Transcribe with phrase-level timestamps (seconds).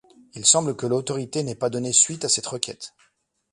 [0.33, 2.95] Il semble que l'autorité n'ait pas donné suite à cette requête.